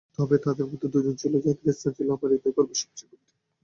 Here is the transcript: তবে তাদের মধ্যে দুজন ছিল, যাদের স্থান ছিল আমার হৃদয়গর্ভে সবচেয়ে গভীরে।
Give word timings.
তবে 0.17 0.35
তাদের 0.45 0.65
মধ্যে 0.65 0.87
দুজন 0.93 1.15
ছিল, 1.15 1.33
যাদের 1.45 1.73
স্থান 1.73 1.91
ছিল 1.97 2.07
আমার 2.15 2.29
হৃদয়গর্ভে 2.33 2.75
সবচেয়ে 2.81 3.09
গভীরে। 3.11 3.33